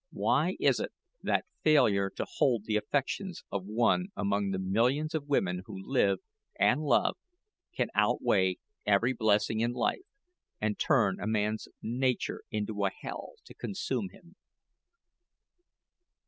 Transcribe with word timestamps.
Why 0.13 0.55
is 0.59 0.79
it 0.79 0.93
that 1.21 1.45
failure 1.63 2.09
to 2.15 2.25
hold 2.27 2.63
the 2.63 2.75
affections 2.75 3.43
of 3.51 3.65
one 3.67 4.07
among 4.15 4.49
the 4.49 4.57
millions 4.57 5.13
of 5.13 5.27
women 5.27 5.61
who 5.67 5.77
live, 5.79 6.17
and 6.59 6.81
love, 6.81 7.17
can 7.77 7.89
outweigh 7.93 8.55
every 8.83 9.13
blessing 9.13 9.59
in 9.59 9.73
life, 9.73 9.99
and 10.59 10.79
turn 10.79 11.19
a 11.19 11.27
man's 11.27 11.67
nature 11.83 12.41
into 12.49 12.83
a 12.83 12.89
hell, 12.89 13.33
to 13.45 13.53
consume 13.53 14.09
him? 14.09 14.37